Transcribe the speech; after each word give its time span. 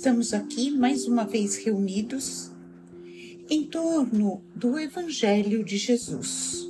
estamos 0.00 0.32
aqui 0.32 0.70
mais 0.70 1.06
uma 1.06 1.24
vez 1.24 1.56
reunidos 1.56 2.50
em 3.50 3.66
torno 3.66 4.42
do 4.54 4.78
Evangelho 4.78 5.62
de 5.62 5.76
Jesus. 5.76 6.66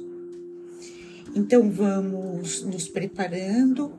Então 1.33 1.71
vamos 1.71 2.65
nos 2.65 2.89
preparando, 2.89 3.95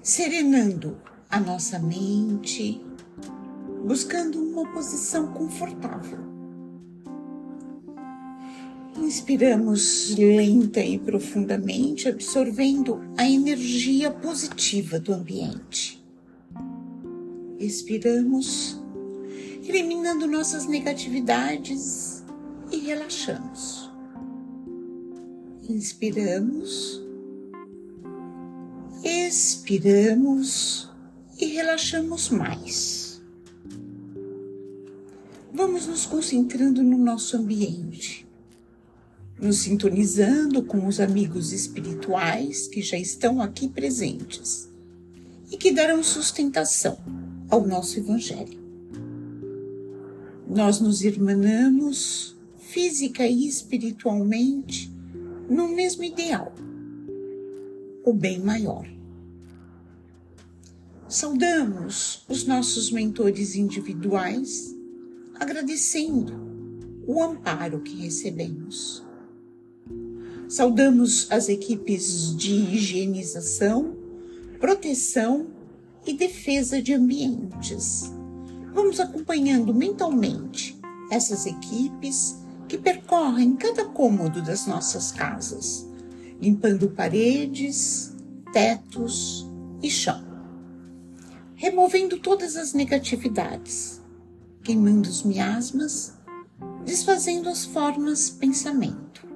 serenando 0.00 0.96
a 1.28 1.40
nossa 1.40 1.80
mente, 1.80 2.80
buscando 3.84 4.38
uma 4.38 4.72
posição 4.72 5.32
confortável. 5.32 6.20
Inspiramos 8.96 10.14
lenta 10.16 10.78
e 10.84 11.00
profundamente, 11.00 12.08
absorvendo 12.08 13.00
a 13.16 13.28
energia 13.28 14.08
positiva 14.12 15.00
do 15.00 15.12
ambiente. 15.12 15.95
Expiramos, 17.58 18.78
eliminando 19.66 20.26
nossas 20.26 20.66
negatividades 20.66 22.22
e 22.70 22.76
relaxamos. 22.76 23.90
Inspiramos, 25.68 27.02
expiramos 29.02 30.90
e 31.40 31.46
relaxamos 31.46 32.28
mais. 32.28 33.22
Vamos 35.52 35.86
nos 35.86 36.04
concentrando 36.04 36.82
no 36.82 36.98
nosso 36.98 37.38
ambiente, 37.38 38.28
nos 39.40 39.60
sintonizando 39.60 40.62
com 40.62 40.86
os 40.86 41.00
amigos 41.00 41.52
espirituais 41.52 42.68
que 42.68 42.82
já 42.82 42.98
estão 42.98 43.40
aqui 43.40 43.66
presentes 43.66 44.68
e 45.50 45.56
que 45.56 45.72
darão 45.72 46.02
sustentação 46.02 47.15
ao 47.48 47.66
nosso 47.66 47.98
Evangelho. 47.98 48.58
Nós 50.48 50.80
nos 50.80 51.02
irmanamos 51.02 52.36
física 52.58 53.26
e 53.26 53.46
espiritualmente 53.46 54.92
no 55.48 55.68
mesmo 55.68 56.04
ideal, 56.04 56.52
o 58.04 58.12
bem 58.12 58.40
maior. 58.40 58.86
Saudamos 61.08 62.24
os 62.28 62.44
nossos 62.44 62.90
mentores 62.90 63.54
individuais, 63.54 64.76
agradecendo 65.34 66.32
o 67.06 67.22
amparo 67.22 67.80
que 67.80 67.94
recebemos. 67.94 69.04
Saudamos 70.48 71.30
as 71.30 71.48
equipes 71.48 72.36
de 72.36 72.52
higienização, 72.52 73.96
proteção 74.58 75.55
e 76.06 76.14
defesa 76.14 76.80
de 76.80 76.94
ambientes. 76.94 78.12
Vamos 78.72 79.00
acompanhando 79.00 79.74
mentalmente 79.74 80.78
essas 81.10 81.46
equipes 81.46 82.38
que 82.68 82.78
percorrem 82.78 83.56
cada 83.56 83.84
cômodo 83.84 84.42
das 84.42 84.66
nossas 84.66 85.10
casas, 85.10 85.86
limpando 86.40 86.90
paredes, 86.90 88.14
tetos 88.52 89.48
e 89.82 89.90
chão, 89.90 90.22
removendo 91.54 92.18
todas 92.18 92.56
as 92.56 92.72
negatividades, 92.72 94.00
queimando 94.62 95.08
os 95.08 95.22
miasmas, 95.22 96.14
desfazendo 96.84 97.48
as 97.48 97.64
formas 97.64 98.30
pensamento. 98.30 99.26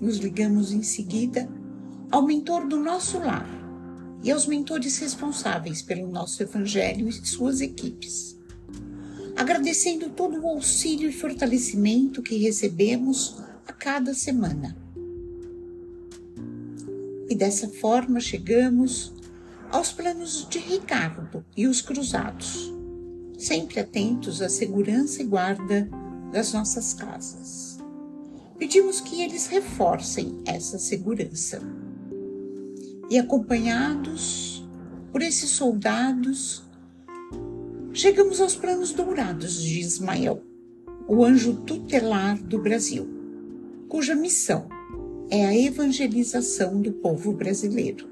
Nos 0.00 0.16
ligamos 0.16 0.72
em 0.72 0.82
seguida 0.82 1.48
ao 2.10 2.22
mentor 2.22 2.66
do 2.66 2.78
nosso 2.78 3.18
lar, 3.18 3.59
e 4.22 4.30
aos 4.30 4.46
mentores 4.46 4.98
responsáveis 4.98 5.80
pelo 5.80 6.10
nosso 6.10 6.42
Evangelho 6.42 7.08
e 7.08 7.12
suas 7.12 7.60
equipes. 7.60 8.38
Agradecendo 9.36 10.10
todo 10.10 10.38
o 10.40 10.48
auxílio 10.48 11.08
e 11.08 11.12
fortalecimento 11.12 12.22
que 12.22 12.36
recebemos 12.36 13.36
a 13.66 13.72
cada 13.72 14.12
semana. 14.12 14.76
E 17.28 17.34
dessa 17.34 17.68
forma 17.68 18.20
chegamos 18.20 19.14
aos 19.70 19.92
planos 19.92 20.46
de 20.50 20.58
Ricardo 20.58 21.44
e 21.56 21.66
os 21.66 21.80
cruzados, 21.80 22.72
sempre 23.38 23.80
atentos 23.80 24.42
à 24.42 24.48
segurança 24.48 25.22
e 25.22 25.26
guarda 25.26 25.88
das 26.32 26.52
nossas 26.52 26.92
casas. 26.92 27.78
Pedimos 28.58 29.00
que 29.00 29.22
eles 29.22 29.46
reforcem 29.46 30.42
essa 30.44 30.78
segurança 30.78 31.62
e 33.10 33.18
acompanhados 33.18 34.64
por 35.10 35.20
esses 35.20 35.50
soldados, 35.50 36.62
chegamos 37.92 38.40
aos 38.40 38.54
planos 38.54 38.92
dourados 38.92 39.60
de 39.60 39.80
Ismael, 39.80 40.40
o 41.08 41.24
anjo 41.24 41.54
tutelar 41.62 42.40
do 42.40 42.60
Brasil, 42.60 43.08
cuja 43.88 44.14
missão 44.14 44.68
é 45.28 45.44
a 45.44 45.56
evangelização 45.56 46.80
do 46.80 46.92
povo 46.92 47.32
brasileiro. 47.32 48.08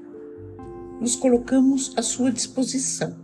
Nos 0.99 1.15
colocamos 1.15 1.93
à 1.95 2.01
sua 2.01 2.29
disposição 2.29 3.15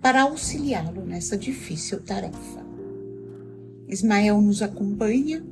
para 0.00 0.22
auxiliá-lo 0.22 1.04
nessa 1.04 1.36
difícil 1.36 2.00
tarefa. 2.02 2.66
Ismael 3.86 4.40
nos 4.40 4.62
acompanha 4.62 5.44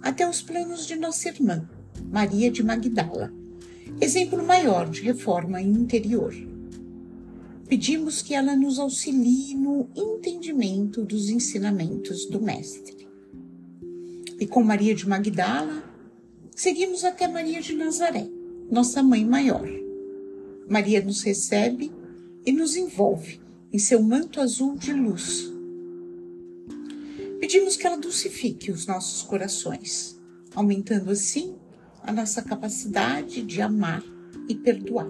até 0.00 0.26
os 0.26 0.40
planos 0.40 0.86
de 0.86 0.96
nossa 0.96 1.28
irmã, 1.28 1.68
Maria 2.10 2.50
de 2.50 2.62
Magdala, 2.62 3.32
exemplo 4.00 4.44
maior 4.44 4.88
de 4.88 5.02
reforma 5.02 5.60
interior. 5.60 6.34
Pedimos 7.68 8.22
que 8.22 8.34
ela 8.34 8.56
nos 8.56 8.78
auxilie 8.78 9.54
no 9.54 9.88
entendimento 9.94 11.04
dos 11.04 11.28
ensinamentos 11.28 12.26
do 12.26 12.40
Mestre. 12.40 13.06
E 14.40 14.46
com 14.46 14.62
Maria 14.62 14.94
de 14.94 15.06
Magdala, 15.06 15.82
seguimos 16.54 17.04
até 17.04 17.28
Maria 17.28 17.60
de 17.60 17.74
Nazaré, 17.74 18.26
nossa 18.70 19.02
mãe 19.02 19.24
maior. 19.24 19.68
Maria 20.68 21.02
nos 21.02 21.22
recebe 21.22 21.92
e 22.46 22.52
nos 22.52 22.76
envolve 22.76 23.40
em 23.72 23.78
seu 23.78 24.02
manto 24.02 24.40
azul 24.40 24.76
de 24.76 24.92
luz. 24.92 25.52
Pedimos 27.40 27.76
que 27.76 27.86
ela 27.86 27.96
dulcifique 27.96 28.70
os 28.70 28.86
nossos 28.86 29.22
corações, 29.22 30.18
aumentando 30.54 31.10
assim 31.10 31.54
a 32.02 32.12
nossa 32.12 32.42
capacidade 32.42 33.42
de 33.42 33.60
amar 33.60 34.02
e 34.48 34.54
perdoar. 34.54 35.08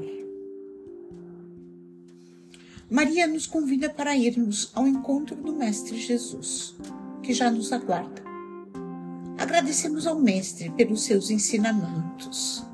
Maria 2.91 3.27
nos 3.27 3.47
convida 3.47 3.91
para 3.91 4.17
irmos 4.17 4.71
ao 4.75 4.89
encontro 4.89 5.37
do 5.37 5.55
Mestre 5.55 5.99
Jesus, 5.99 6.75
que 7.23 7.35
já 7.35 7.51
nos 7.51 7.71
aguarda. 7.71 8.23
Agradecemos 9.37 10.07
ao 10.07 10.19
Mestre 10.19 10.71
pelos 10.71 11.05
seus 11.05 11.31
ensinamentos. 11.31 12.65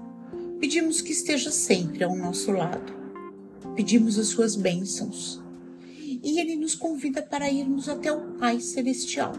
Pedimos 0.60 1.00
que 1.00 1.12
esteja 1.12 1.50
sempre 1.50 2.04
ao 2.04 2.16
nosso 2.16 2.52
lado. 2.52 2.92
Pedimos 3.75 4.19
as 4.19 4.28
suas 4.28 4.54
bênçãos. 4.54 5.42
E 6.22 6.41
ele 6.41 6.56
nos 6.56 6.75
convida 6.75 7.20
para 7.20 7.50
irmos 7.50 7.88
até 7.88 8.10
o 8.10 8.34
Pai 8.38 8.60
Celestial, 8.60 9.32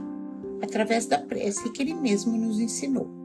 através 0.61 1.07
da 1.07 1.17
prece 1.17 1.71
que 1.71 1.81
ele 1.81 1.95
mesmo 1.95 2.37
nos 2.37 2.59
ensinou. 2.59 3.24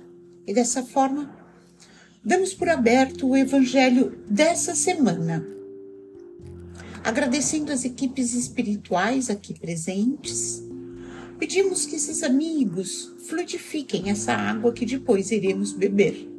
E 0.45 0.53
dessa 0.53 0.83
forma, 0.83 1.33
damos 2.23 2.53
por 2.53 2.69
aberto 2.69 3.27
o 3.27 3.37
Evangelho 3.37 4.17
dessa 4.27 4.75
semana. 4.75 5.45
Agradecendo 7.03 7.71
as 7.71 7.83
equipes 7.83 8.33
espirituais 8.33 9.29
aqui 9.29 9.57
presentes, 9.57 10.63
pedimos 11.39 11.85
que 11.85 11.95
esses 11.95 12.21
amigos 12.21 13.13
fluidifiquem 13.27 14.09
essa 14.09 14.33
água 14.33 14.73
que 14.73 14.85
depois 14.85 15.31
iremos 15.31 15.73
beber 15.73 16.29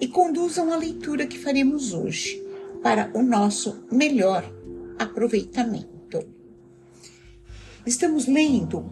e 0.00 0.08
conduzam 0.08 0.72
a 0.72 0.76
leitura 0.76 1.26
que 1.26 1.38
faremos 1.38 1.92
hoje 1.92 2.42
para 2.82 3.10
o 3.14 3.22
nosso 3.22 3.84
melhor 3.92 4.44
aproveitamento. 4.98 6.26
Estamos 7.86 8.26
lendo 8.26 8.90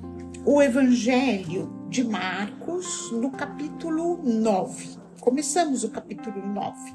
o 0.50 0.62
Evangelho 0.62 1.70
de 1.90 2.02
Marcos, 2.02 3.12
no 3.12 3.30
capítulo 3.30 4.18
9. 4.24 4.96
Começamos 5.20 5.84
o 5.84 5.90
capítulo 5.90 6.40
9. 6.42 6.94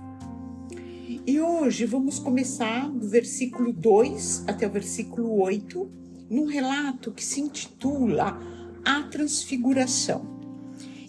E 1.28 1.40
hoje 1.40 1.86
vamos 1.86 2.18
começar 2.18 2.90
do 2.90 3.08
versículo 3.08 3.72
2 3.72 4.46
até 4.48 4.66
o 4.66 4.72
versículo 4.72 5.40
8, 5.40 5.88
num 6.32 6.48
relato 6.48 7.12
que 7.12 7.24
se 7.24 7.42
intitula 7.42 8.40
A 8.84 9.04
Transfiguração. 9.04 10.26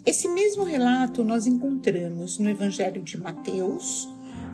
Esse 0.05 0.29
mesmo 0.29 0.65
relato 0.65 1.25
nós 1.25 1.47
encontramos 1.47 2.39
no 2.39 2.51
Evangelho 2.51 3.03
de 3.03 3.19
Mateus, 3.19 4.07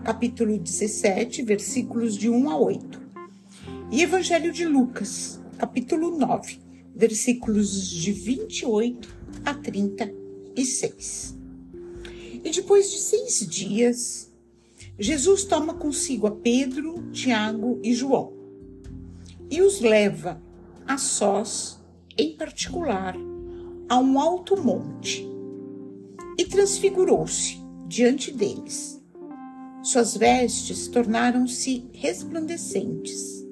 capítulo 0.05 0.57
17, 0.57 1.43
versículos 1.43 2.17
de 2.17 2.31
1 2.31 2.51
a 2.51 2.57
8, 2.57 3.03
e 3.91 4.01
Evangelho 4.01 4.53
de 4.53 4.65
Lucas, 4.65 5.41
capítulo 5.59 6.17
9, 6.17 6.70
versículos 6.95 7.89
de 7.89 8.13
28 8.13 9.17
a 9.45 9.55
36. 9.55 11.37
E 12.45 12.51
depois 12.51 12.91
de 12.91 12.99
seis 12.99 13.47
dias, 13.47 14.33
Jesus 14.99 15.45
toma 15.45 15.75
consigo 15.75 16.27
a 16.27 16.31
Pedro, 16.31 17.11
Tiago 17.13 17.81
e 17.83 17.95
João 17.95 18.41
e 19.51 19.61
os 19.61 19.81
leva 19.81 20.41
a 20.87 20.97
sós, 20.97 21.81
em 22.17 22.37
particular, 22.37 23.17
a 23.89 23.99
um 23.99 24.21
alto 24.21 24.57
monte 24.57 25.29
e 26.39 26.45
transfigurou-se 26.45 27.59
diante 27.89 28.31
deles. 28.31 29.03
Suas 29.83 30.17
vestes 30.17 30.87
tornaram-se 30.89 31.89
resplandecentes, 31.93 33.45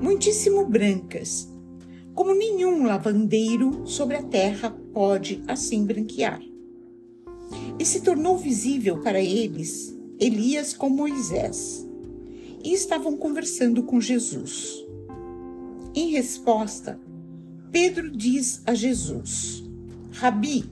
muitíssimo 0.00 0.66
brancas, 0.66 1.48
como 2.20 2.34
nenhum 2.34 2.84
lavandeiro 2.84 3.86
sobre 3.86 4.14
a 4.14 4.22
terra 4.22 4.76
pode 4.92 5.42
assim 5.48 5.86
branquear. 5.86 6.38
E 7.78 7.84
se 7.86 8.02
tornou 8.02 8.36
visível 8.36 9.00
para 9.00 9.18
eles 9.22 9.98
Elias 10.18 10.74
com 10.74 10.90
Moisés, 10.90 11.88
e 12.62 12.74
estavam 12.74 13.16
conversando 13.16 13.84
com 13.84 13.98
Jesus. 13.98 14.84
Em 15.94 16.10
resposta, 16.10 17.00
Pedro 17.72 18.10
diz 18.10 18.60
a 18.66 18.74
Jesus: 18.74 19.64
Rabi, 20.10 20.70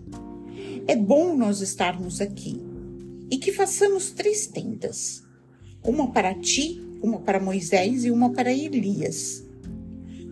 é 0.87 0.97
bom 0.97 1.35
nós 1.35 1.63
estarmos 1.63 2.21
aqui 2.21 2.61
e 3.31 3.39
que 3.39 3.53
façamos 3.53 4.11
três 4.11 4.47
tendas: 4.47 5.25
uma 5.83 6.13
para 6.13 6.35
ti, 6.35 6.79
uma 7.03 7.21
para 7.21 7.41
Moisés 7.41 8.05
e 8.05 8.11
uma 8.11 8.35
para 8.35 8.53
Elias. 8.53 9.48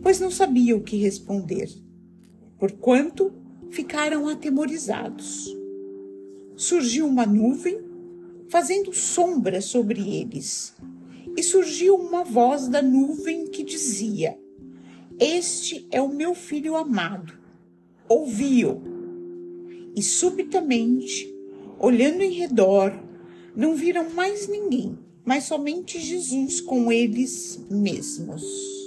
Pois 0.07 0.21
não 0.21 0.31
sabia 0.31 0.77
o 0.77 0.85
que 0.85 0.97
responder, 0.99 1.69
porquanto 2.61 3.33
ficaram 3.71 4.29
atemorizados. 4.29 5.53
Surgiu 6.55 7.09
uma 7.09 7.27
nuvem, 7.27 7.81
fazendo 8.49 8.93
sombra 8.93 9.61
sobre 9.61 10.01
eles, 10.21 10.77
e 11.37 11.43
surgiu 11.43 11.97
uma 11.97 12.23
voz 12.23 12.69
da 12.69 12.81
nuvem 12.81 13.49
que 13.49 13.65
dizia: 13.65 14.39
Este 15.19 15.89
é 15.91 16.01
o 16.01 16.15
meu 16.15 16.37
filho 16.37 16.77
amado, 16.77 17.33
ouvi-o. 18.09 18.81
E 19.97 20.01
subitamente, 20.05 21.35
olhando 21.81 22.23
em 22.23 22.31
redor, 22.31 22.93
não 23.57 23.75
viram 23.75 24.09
mais 24.11 24.47
ninguém, 24.47 24.97
mas 25.25 25.43
somente 25.43 25.99
Jesus 25.99 26.61
com 26.61 26.93
eles 26.93 27.59
mesmos. 27.69 28.86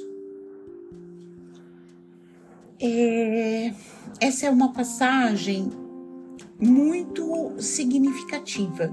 É, 2.81 3.73
essa 4.21 4.45
é 4.45 4.49
uma 4.49 4.71
passagem 4.71 5.69
muito 6.59 7.53
significativa 7.59 8.89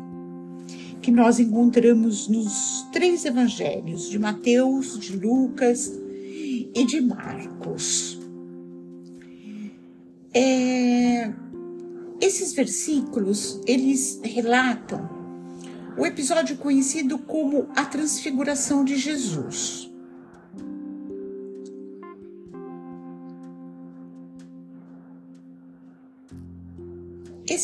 que 1.00 1.12
nós 1.12 1.38
encontramos 1.38 2.26
nos 2.26 2.84
três 2.92 3.24
evangelhos 3.24 4.10
de 4.10 4.18
Mateus, 4.18 4.98
de 4.98 5.16
Lucas 5.16 5.92
e 6.74 6.84
de 6.84 7.00
Marcos. 7.00 8.18
É, 10.34 11.32
esses 12.20 12.52
versículos 12.54 13.60
eles 13.66 14.20
relatam 14.24 15.08
o 15.96 16.04
episódio 16.04 16.56
conhecido 16.56 17.18
como 17.18 17.68
a 17.76 17.84
transfiguração 17.84 18.84
de 18.84 18.96
Jesus. 18.96 19.90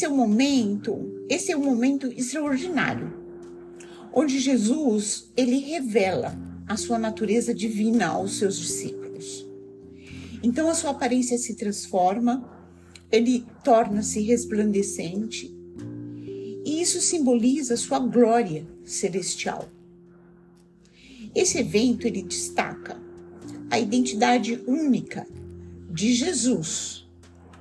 Esse 0.02 0.08
é 0.08 0.12
um 0.12 0.16
momento, 0.16 1.24
esse 1.28 1.52
é 1.52 1.56
um 1.56 1.64
momento 1.64 2.08
extraordinário, 2.08 3.14
onde 4.12 4.40
Jesus 4.40 5.30
ele 5.36 5.58
revela 5.58 6.36
a 6.66 6.76
sua 6.76 6.98
natureza 6.98 7.54
divina 7.54 8.08
aos 8.08 8.36
seus 8.36 8.58
discípulos. 8.58 9.46
Então 10.42 10.68
a 10.68 10.74
sua 10.74 10.90
aparência 10.90 11.38
se 11.38 11.54
transforma, 11.54 12.50
ele 13.12 13.46
torna-se 13.62 14.20
resplandecente, 14.22 15.54
e 16.64 16.82
isso 16.82 17.00
simboliza 17.00 17.76
sua 17.76 18.00
glória 18.00 18.66
celestial. 18.84 19.68
Esse 21.32 21.58
evento 21.58 22.08
ele 22.08 22.24
destaca 22.24 23.00
a 23.70 23.78
identidade 23.78 24.60
única 24.66 25.24
de 25.88 26.12
Jesus 26.12 27.08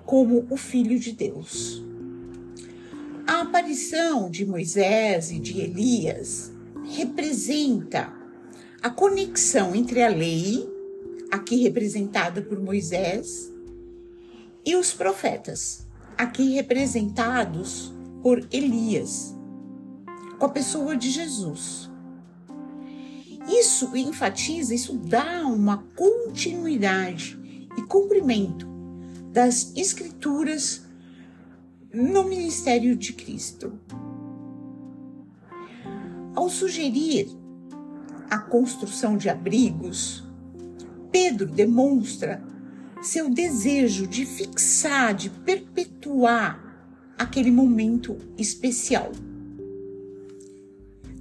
como 0.08 0.48
o 0.50 0.58
Filho 0.58 0.98
de 0.98 1.12
Deus. 1.12 1.91
A 3.32 3.44
aparição 3.44 4.30
de 4.30 4.46
Moisés 4.46 5.32
e 5.32 5.40
de 5.40 5.62
Elias 5.62 6.52
representa 6.84 8.12
a 8.82 8.90
conexão 8.90 9.74
entre 9.74 10.04
a 10.04 10.10
lei, 10.10 10.70
aqui 11.32 11.56
representada 11.64 12.42
por 12.42 12.60
Moisés, 12.60 13.50
e 14.66 14.76
os 14.76 14.92
profetas, 14.92 15.88
aqui 16.18 16.56
representados 16.56 17.94
por 18.22 18.46
Elias, 18.52 19.34
com 20.38 20.48
a 20.48 20.50
pessoa 20.50 20.98
de 20.98 21.10
Jesus. 21.10 21.90
Isso 23.48 23.96
enfatiza, 23.96 24.76
isso 24.76 24.98
dá 24.98 25.48
uma 25.48 25.78
continuidade 25.96 27.40
e 27.78 27.82
cumprimento 27.84 28.68
das 29.32 29.72
escrituras 29.78 30.91
no 31.94 32.24
ministério 32.24 32.96
de 32.96 33.14
Cristo. 33.14 33.74
Ao 36.34 36.50
sugerir 36.50 37.28
a 38.30 38.40
construção 38.40 39.18
de 39.18 39.30
abrigos, 39.30 40.24
Pedro 41.12 41.46
demonstra 41.46 42.42
seu 43.02 43.30
desejo 43.30 44.08
de 44.08 44.26
fixar, 44.26 45.14
de 45.14 45.30
perpetuar 45.30 46.72
aquele 47.18 47.52
momento 47.52 48.18
especial. 48.38 49.12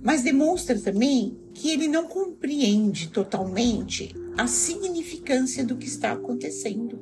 Mas 0.02 0.22
demonstra 0.22 0.78
também 0.78 1.36
que 1.52 1.70
ele 1.70 1.88
não 1.88 2.06
compreende 2.06 3.08
totalmente 3.08 4.14
a 4.38 4.46
significância 4.46 5.64
do 5.64 5.76
que 5.76 5.86
está 5.86 6.12
acontecendo. 6.12 6.99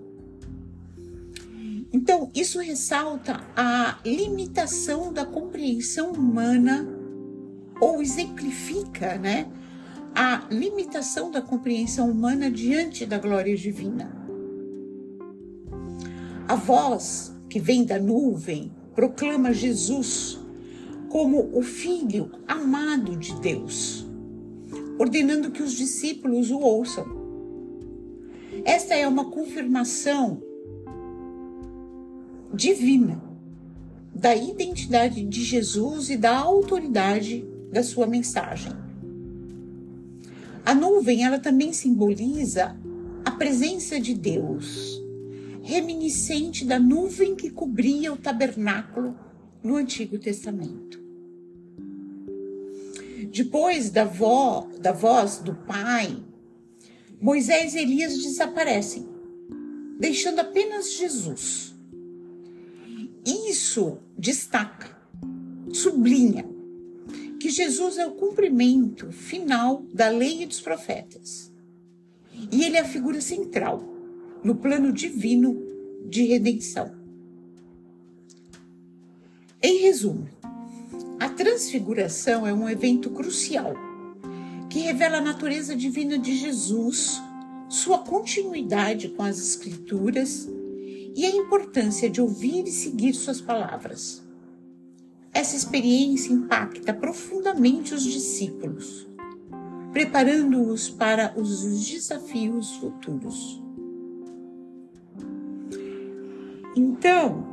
Então, 1.93 2.31
isso 2.35 2.61
ressalta 2.61 3.41
a 3.57 3.99
limitação 4.05 5.13
da 5.13 5.25
compreensão 5.25 6.13
humana 6.13 6.87
ou 7.81 8.03
exemplifica, 8.03 9.17
né, 9.17 9.51
a 10.15 10.47
limitação 10.51 11.31
da 11.31 11.41
compreensão 11.41 12.11
humana 12.11 12.51
diante 12.51 13.07
da 13.07 13.19
glória 13.19 13.57
divina. 13.57 14.11
A 16.47 16.57
voz 16.57 17.35
que 17.49 17.59
vem 17.59 17.85
da 17.85 17.99
nuvem 17.99 18.73
proclama 18.95 19.53
Jesus 19.53 20.39
como 21.09 21.51
o 21.57 21.63
filho 21.63 22.31
amado 22.47 23.17
de 23.17 23.35
Deus, 23.41 24.07
ordenando 24.99 25.51
que 25.51 25.63
os 25.63 25.73
discípulos 25.73 26.51
o 26.51 26.59
ouçam. 26.59 27.07
Esta 28.65 28.95
é 28.95 29.07
uma 29.07 29.31
confirmação 29.31 30.43
divina 32.53 33.23
da 34.15 34.35
identidade 34.35 35.25
de 35.25 35.45
Jesus 35.45 36.11
e 36.11 36.17
da 36.17 36.37
autoridade 36.37 37.47
da 37.71 37.83
sua 37.83 38.07
mensagem. 38.07 38.73
A 40.65 40.75
nuvem, 40.75 41.25
ela 41.25 41.39
também 41.39 41.73
simboliza 41.73 42.77
a 43.25 43.31
presença 43.31 44.01
de 44.01 44.15
Deus, 44.15 45.01
reminiscente 45.63 46.65
da 46.65 46.79
nuvem 46.79 47.37
que 47.37 47.51
cobria 47.51 48.13
o 48.13 48.17
tabernáculo 48.17 49.17
no 49.63 49.77
Antigo 49.77 50.19
Testamento. 50.19 50.99
Depois 53.33 53.91
da, 53.91 54.05
da 54.81 54.93
voz 54.93 55.39
do 55.39 55.55
Pai, 55.55 56.23
Moisés 57.21 57.75
e 57.75 57.79
Elias 57.79 58.17
desaparecem, 58.19 59.07
deixando 59.99 60.41
apenas 60.41 60.93
Jesus 60.95 61.78
isso 63.59 63.99
destaca, 64.17 64.97
sublinha 65.73 66.47
que 67.41 67.51
Jesus 67.51 67.99
é 67.99 68.07
o 68.07 68.13
cumprimento 68.13 69.11
final 69.13 69.85
da 69.93 70.09
lei 70.09 70.43
e 70.43 70.47
dos 70.47 70.61
profetas. 70.61 71.53
E 72.53 72.65
ele 72.65 72.77
é 72.77 72.81
a 72.81 72.85
figura 72.85 73.21
central 73.21 73.85
no 74.43 74.55
plano 74.55 74.93
divino 74.93 75.57
de 76.09 76.25
redenção. 76.25 76.93
Em 79.61 79.81
resumo, 79.81 80.29
a 81.19 81.29
transfiguração 81.29 82.47
é 82.47 82.53
um 82.53 82.69
evento 82.69 83.11
crucial 83.11 83.75
que 84.71 84.81
revela 84.81 85.19
a 85.19 85.23
natureza 85.23 85.75
divina 85.75 86.17
de 86.17 86.37
Jesus, 86.37 87.21
sua 87.69 87.99
continuidade 87.99 89.09
com 89.09 89.23
as 89.23 89.39
Escrituras 89.39 90.49
e 91.19 91.27
a 91.27 91.31
importância 91.35 92.09
de 92.09 92.21
ouvir 92.21 92.63
e 92.69 92.71
seguir 92.71 93.13
suas 93.13 93.41
palavras. 93.41 94.23
Essa 95.35 95.57
experiência 95.57 96.33
impacta 96.33 96.95
profundamente 96.95 97.93
os 97.93 98.05
discípulos, 98.05 99.05
preparando-os 99.93 100.89
para 100.89 101.35
os 101.37 101.65
desafios 101.85 102.77
futuros. 102.77 103.61
Então, 106.77 107.45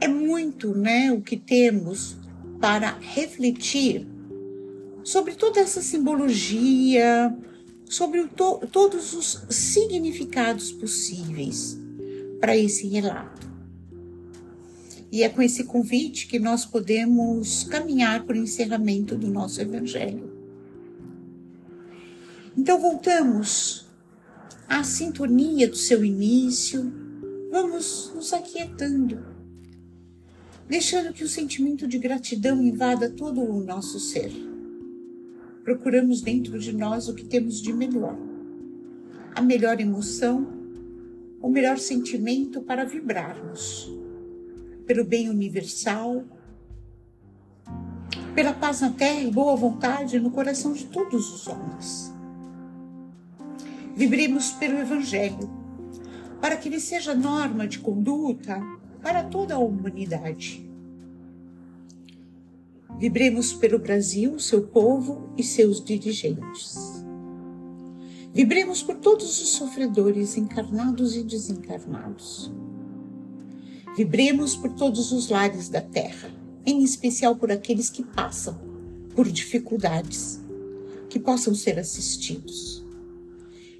é 0.00 0.06
muito 0.06 0.76
né, 0.76 1.10
o 1.10 1.20
que 1.20 1.36
temos 1.36 2.16
para 2.60 2.98
refletir 3.00 4.06
sobre 5.02 5.34
toda 5.34 5.58
essa 5.58 5.82
simbologia, 5.82 7.36
sobre 7.84 8.28
to 8.28 8.60
todos 8.70 9.12
os 9.12 9.44
significados 9.50 10.70
possíveis 10.70 11.81
para 12.42 12.56
esse 12.56 12.88
relato. 12.88 13.48
E 15.12 15.22
é 15.22 15.28
com 15.28 15.40
esse 15.40 15.62
convite 15.62 16.26
que 16.26 16.40
nós 16.40 16.66
podemos 16.66 17.62
caminhar 17.62 18.24
para 18.24 18.34
o 18.34 18.40
encerramento 18.40 19.16
do 19.16 19.28
nosso 19.28 19.60
Evangelho. 19.60 20.28
Então, 22.58 22.80
voltamos 22.80 23.86
à 24.68 24.82
sintonia 24.82 25.68
do 25.68 25.76
seu 25.76 26.04
início, 26.04 26.92
vamos 27.48 28.10
nos 28.12 28.32
aquietando, 28.32 29.24
deixando 30.68 31.12
que 31.12 31.22
o 31.22 31.28
sentimento 31.28 31.86
de 31.86 31.96
gratidão 31.96 32.60
invada 32.60 33.08
todo 33.08 33.40
o 33.40 33.62
nosso 33.62 34.00
ser. 34.00 34.32
Procuramos 35.62 36.20
dentro 36.20 36.58
de 36.58 36.72
nós 36.72 37.08
o 37.08 37.14
que 37.14 37.24
temos 37.24 37.62
de 37.62 37.72
melhor, 37.72 38.18
a 39.32 39.40
melhor 39.40 39.80
emoção, 39.80 40.61
o 41.42 41.50
melhor 41.50 41.76
sentimento 41.78 42.62
para 42.62 42.84
vibrarmos 42.84 43.92
pelo 44.86 45.04
bem 45.04 45.28
universal, 45.28 46.24
pela 48.34 48.52
paz 48.52 48.80
na 48.80 48.90
terra 48.90 49.20
e 49.20 49.30
boa 49.30 49.56
vontade 49.56 50.18
no 50.20 50.30
coração 50.30 50.72
de 50.72 50.86
todos 50.86 51.32
os 51.32 51.46
homens. 51.48 52.12
Vibremos 53.94 54.52
pelo 54.52 54.78
Evangelho, 54.78 55.50
para 56.40 56.56
que 56.56 56.68
ele 56.68 56.80
seja 56.80 57.14
norma 57.14 57.66
de 57.66 57.78
conduta 57.78 58.60
para 59.02 59.24
toda 59.24 59.54
a 59.54 59.58
humanidade. 59.58 60.68
Vibremos 62.98 63.52
pelo 63.52 63.78
Brasil, 63.78 64.38
seu 64.38 64.62
povo 64.68 65.32
e 65.36 65.42
seus 65.42 65.84
dirigentes. 65.84 66.91
Vibremos 68.32 68.82
por 68.82 68.96
todos 68.96 69.40
os 69.42 69.50
sofredores 69.50 70.36
encarnados 70.36 71.16
e 71.16 71.22
desencarnados 71.22 72.50
Vibremos 73.94 74.56
por 74.56 74.72
todos 74.72 75.12
os 75.12 75.28
lares 75.28 75.68
da 75.68 75.82
terra, 75.82 76.30
em 76.64 76.82
especial 76.82 77.36
por 77.36 77.52
aqueles 77.52 77.90
que 77.90 78.02
passam 78.02 78.58
por 79.14 79.30
dificuldades, 79.30 80.40
que 81.10 81.20
possam 81.20 81.54
ser 81.54 81.78
assistidos. 81.78 82.82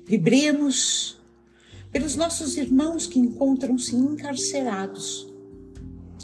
Vibremos 0.05 1.19
pelos 1.91 2.15
nossos 2.15 2.59
irmãos 2.59 3.07
que 3.07 3.19
encontram-se 3.19 3.97
encarcerados, 3.97 5.33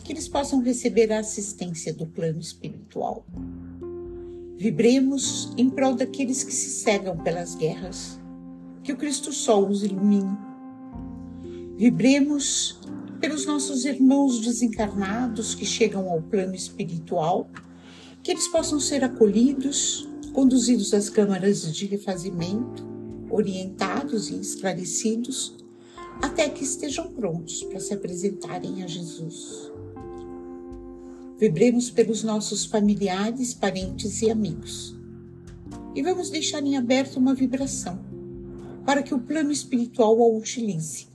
que 0.04 0.12
eles 0.12 0.28
possam 0.28 0.61
receber 0.61 1.11
a 1.11 1.20
assistência 1.20 1.92
do 1.94 2.06
plano 2.06 2.40
espiritual. 2.40 3.25
Vibremos 4.58 5.50
em 5.56 5.70
prol 5.70 5.94
daqueles 5.94 6.44
que 6.44 6.52
se 6.52 6.68
cegam 6.68 7.16
pelas 7.16 7.54
guerras, 7.54 8.17
que 8.88 8.92
o 8.95 8.97
Cristo 8.97 9.35
Sol 9.35 9.68
os 9.68 9.85
ilumine. 9.85 10.35
Vibremos 11.76 12.80
pelos 13.21 13.45
nossos 13.45 13.85
irmãos 13.85 14.40
desencarnados 14.40 15.54
que 15.54 15.66
chegam 15.66 16.09
ao 16.09 16.23
plano 16.23 16.54
espiritual, 16.54 17.50
que 18.23 18.30
eles 18.30 18.49
possam 18.49 18.80
ser 18.80 19.04
acolhidos, 19.04 20.09
conduzidos 20.33 20.95
às 20.95 21.11
câmaras 21.11 21.71
de 21.71 21.85
refazimento, 21.85 22.83
orientados 23.28 24.30
e 24.30 24.40
esclarecidos, 24.40 25.54
até 26.23 26.49
que 26.49 26.64
estejam 26.64 27.12
prontos 27.12 27.62
para 27.64 27.80
se 27.80 27.92
apresentarem 27.92 28.83
a 28.83 28.87
Jesus. 28.87 29.71
Vibremos 31.37 31.90
pelos 31.90 32.25
nossos 32.25 32.64
familiares, 32.64 33.52
parentes 33.52 34.23
e 34.23 34.30
amigos. 34.30 34.97
E 35.95 36.02
vamos 36.02 36.30
deixar 36.30 36.62
em 36.62 36.78
aberto 36.78 37.18
uma 37.18 37.35
vibração 37.35 38.07
para 38.88 39.02
que 39.02 39.12
o 39.12 39.18
plano 39.18 39.52
espiritual 39.52 40.18
a 40.23 40.26
utilize 40.28 41.09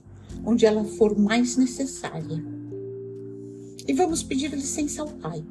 onde 0.46 0.64
ela 0.64 0.84
for 0.84 1.18
mais 1.18 1.56
necessária. 1.56 2.40
E 3.84 3.92
vamos 3.92 4.22
pedir 4.22 4.52
licença 4.52 5.02
ao 5.02 5.08
Pai 5.08 5.44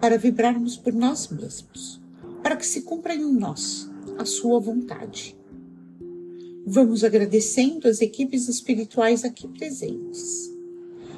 para 0.00 0.16
vibrarmos 0.16 0.76
por 0.76 0.92
nós 0.92 1.26
mesmos, 1.26 2.00
para 2.44 2.54
que 2.54 2.64
se 2.64 2.82
cumpra 2.82 3.12
em 3.12 3.32
nós 3.32 3.90
a 4.16 4.24
Sua 4.24 4.60
vontade. 4.60 5.36
Vamos 6.64 7.02
agradecendo 7.02 7.88
as 7.88 8.00
equipes 8.00 8.46
espirituais 8.46 9.24
aqui 9.24 9.48
presentes, 9.48 10.54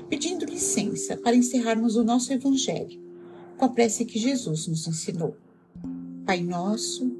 pedindo 0.08 0.46
licença 0.46 1.18
para 1.18 1.36
encerrarmos 1.36 1.96
o 1.96 2.02
nosso 2.02 2.32
Evangelho 2.32 2.98
com 3.58 3.66
a 3.66 3.68
prece 3.68 4.06
que 4.06 4.18
Jesus 4.18 4.66
nos 4.66 4.88
ensinou. 4.88 5.36
Pai 6.24 6.42
nosso, 6.42 7.14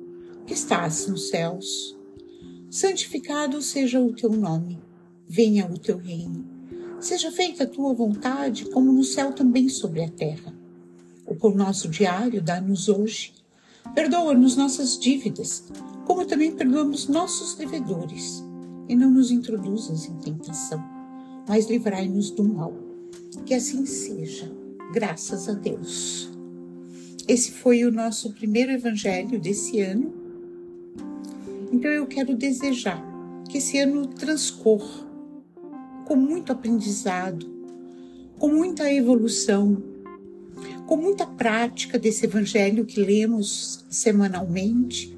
que 0.46 0.54
estás 0.54 1.06
nos 1.06 1.28
céus, 1.28 1.99
santificado 2.70 3.60
seja 3.60 4.00
o 4.00 4.12
teu 4.12 4.30
nome 4.30 4.80
venha 5.32 5.64
o 5.64 5.78
teu 5.78 5.96
reino. 5.96 6.44
Seja 6.98 7.30
feita 7.30 7.62
a 7.62 7.66
tua 7.66 7.94
vontade, 7.94 8.68
como 8.70 8.90
no 8.90 9.04
céu 9.04 9.32
também 9.32 9.68
sobre 9.68 10.02
a 10.02 10.08
terra. 10.08 10.52
O 11.24 11.36
pão 11.36 11.54
nosso 11.54 11.88
diário 11.88 12.42
dá-nos 12.42 12.88
hoje. 12.88 13.32
Perdoa-nos 13.94 14.56
nossas 14.56 14.98
dívidas, 14.98 15.70
como 16.04 16.26
também 16.26 16.50
perdoamos 16.50 17.06
nossos 17.06 17.54
devedores. 17.54 18.42
E 18.88 18.96
não 18.96 19.08
nos 19.08 19.30
introduzas 19.30 20.06
em 20.06 20.16
tentação, 20.16 20.82
mas 21.46 21.70
livrai-nos 21.70 22.32
do 22.32 22.42
mal. 22.42 22.74
Que 23.46 23.54
assim 23.54 23.86
seja, 23.86 24.50
graças 24.92 25.48
a 25.48 25.52
Deus. 25.52 26.28
Esse 27.28 27.52
foi 27.52 27.84
o 27.84 27.92
nosso 27.92 28.32
primeiro 28.32 28.72
evangelho 28.72 29.40
desse 29.40 29.80
ano. 29.80 30.12
Então 31.72 31.90
eu 31.90 32.06
quero 32.06 32.36
desejar 32.36 33.02
que 33.48 33.58
esse 33.58 33.78
ano 33.78 34.06
transcorra 34.06 35.08
com 36.04 36.16
muito 36.16 36.50
aprendizado, 36.50 37.46
com 38.38 38.48
muita 38.48 38.92
evolução, 38.92 39.82
com 40.86 40.96
muita 40.96 41.24
prática 41.26 41.98
desse 41.98 42.26
evangelho 42.26 42.84
que 42.84 43.00
lemos 43.00 43.84
semanalmente 43.88 45.16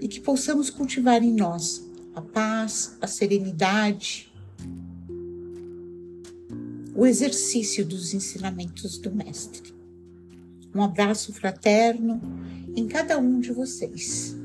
e 0.00 0.08
que 0.08 0.20
possamos 0.20 0.70
cultivar 0.70 1.22
em 1.22 1.32
nós 1.32 1.88
a 2.14 2.20
paz, 2.20 2.96
a 3.00 3.06
serenidade, 3.06 4.32
o 6.94 7.06
exercício 7.06 7.84
dos 7.84 8.12
ensinamentos 8.12 8.98
do 8.98 9.14
Mestre. 9.14 9.72
Um 10.74 10.82
abraço 10.82 11.32
fraterno 11.32 12.20
em 12.76 12.86
cada 12.86 13.18
um 13.18 13.40
de 13.40 13.52
vocês. 13.52 14.36